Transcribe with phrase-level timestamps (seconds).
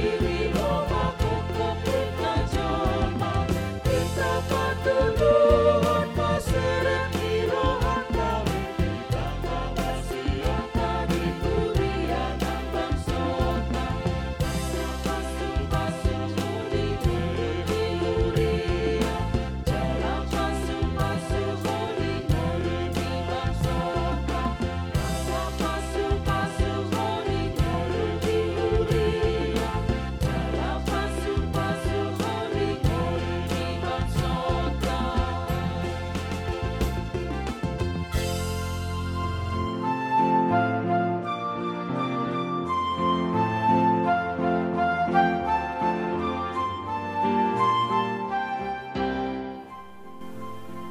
[0.00, 0.29] You.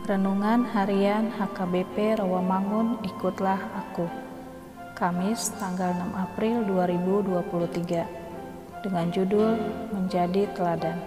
[0.10, 4.10] Renungan Harian HKBP Rawamangun Ikutlah Aku.
[4.98, 8.10] Kamis tanggal 6 April 2023
[8.82, 9.62] dengan judul
[9.94, 10.98] Menjadi Teladan.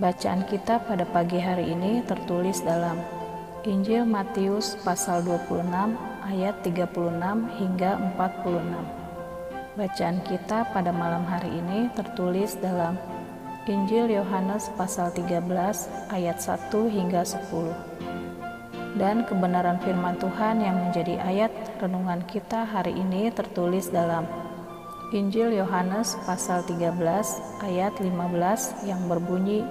[0.00, 2.96] Bacaan kita pada pagi hari ini tertulis dalam
[3.68, 5.60] Injil Matius pasal 26
[6.32, 6.96] ayat 36
[7.60, 12.96] hingga 46 Bacaan kita pada malam hari ini tertulis dalam
[13.62, 15.38] Injil Yohanes pasal 13
[16.10, 18.98] ayat 1 hingga 10.
[18.98, 24.26] Dan kebenaran firman Tuhan yang menjadi ayat renungan kita hari ini tertulis dalam
[25.14, 26.90] Injil Yohanes pasal 13
[27.62, 29.62] ayat 15 yang berbunyi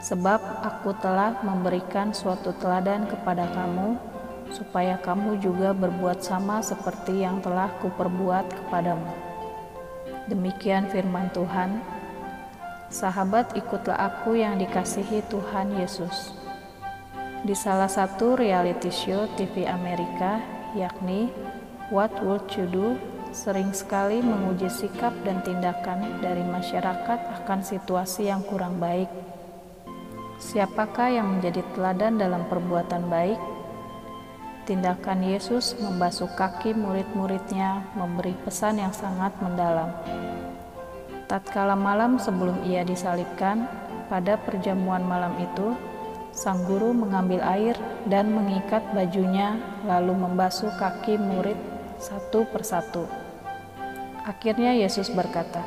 [0.00, 4.00] Sebab aku telah memberikan suatu teladan kepada kamu
[4.48, 9.12] supaya kamu juga berbuat sama seperti yang telah kuperbuat kepadamu.
[10.32, 11.99] Demikian firman Tuhan.
[12.90, 16.34] Sahabat, ikutlah aku yang dikasihi Tuhan Yesus.
[17.46, 20.42] Di salah satu reality show TV Amerika,
[20.74, 21.30] yakni
[21.94, 22.88] What Would You Do,
[23.30, 29.06] sering sekali menguji sikap dan tindakan dari masyarakat akan situasi yang kurang baik.
[30.42, 33.38] Siapakah yang menjadi teladan dalam perbuatan baik?
[34.66, 39.94] Tindakan Yesus membasuh kaki murid-muridnya memberi pesan yang sangat mendalam.
[41.30, 43.70] Tatkala malam sebelum ia disalibkan,
[44.10, 45.78] pada perjamuan malam itu,
[46.34, 47.78] sang guru mengambil air
[48.10, 49.54] dan mengikat bajunya,
[49.86, 51.54] lalu membasuh kaki murid
[52.02, 53.06] satu persatu.
[54.26, 55.62] Akhirnya Yesus berkata,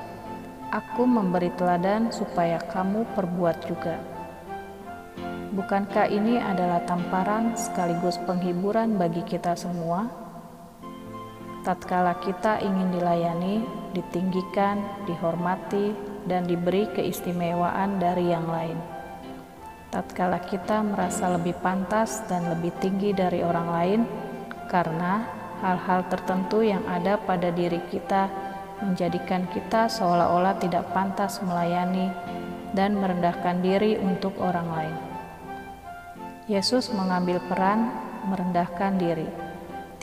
[0.68, 4.04] "Aku memberi teladan supaya kamu perbuat juga."
[5.56, 10.23] Bukankah ini adalah tamparan sekaligus penghiburan bagi kita semua?
[11.64, 13.64] Tatkala kita ingin dilayani,
[13.96, 15.96] ditinggikan, dihormati,
[16.28, 18.76] dan diberi keistimewaan dari yang lain.
[19.88, 24.02] Tatkala kita merasa lebih pantas dan lebih tinggi dari orang lain,
[24.68, 25.24] karena
[25.64, 28.28] hal-hal tertentu yang ada pada diri kita
[28.84, 32.12] menjadikan kita seolah-olah tidak pantas melayani
[32.76, 34.98] dan merendahkan diri untuk orang lain.
[36.52, 37.88] Yesus mengambil peran
[38.28, 39.53] merendahkan diri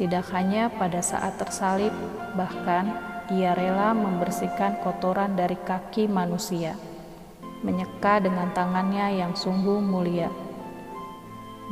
[0.00, 1.92] tidak hanya pada saat tersalib,
[2.32, 2.88] bahkan
[3.28, 6.72] ia rela membersihkan kotoran dari kaki manusia,
[7.60, 10.32] menyeka dengan tangannya yang sungguh mulia.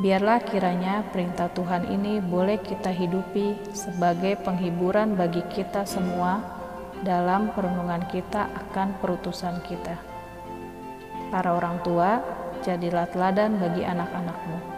[0.04, 6.44] Biarlah kiranya perintah Tuhan ini boleh kita hidupi sebagai penghiburan bagi kita semua
[7.00, 9.96] dalam perenungan kita akan perutusan kita.
[11.32, 12.20] Para orang tua,
[12.60, 14.77] jadilah teladan bagi anak-anakmu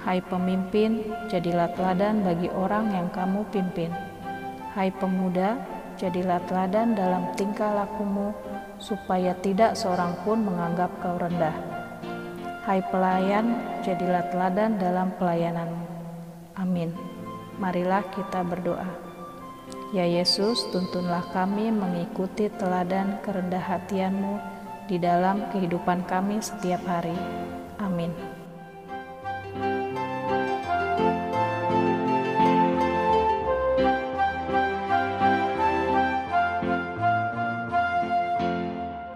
[0.00, 3.92] Hai pemimpin, jadilah teladan bagi orang yang kamu pimpin.
[4.72, 5.60] Hai pemuda,
[6.00, 8.32] jadilah teladan dalam tingkah lakumu,
[8.80, 11.52] supaya tidak seorang pun menganggap kau rendah.
[12.64, 15.84] Hai pelayan, jadilah teladan dalam pelayananmu.
[16.56, 16.96] Amin.
[17.60, 18.88] Marilah kita berdoa.
[19.92, 24.40] Ya Yesus, tuntunlah kami mengikuti teladan kerendah hatianmu
[24.88, 27.14] di dalam kehidupan kami setiap hari
[27.76, 28.39] Amin.